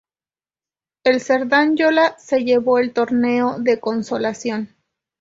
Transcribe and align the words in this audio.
El 1.03 1.21
Cerdanyola 1.21 2.15
se 2.17 2.39
llevó 2.43 2.79
el 2.79 2.91
Torneo 2.91 3.59
de 3.59 3.79
Consolación. 3.79 4.75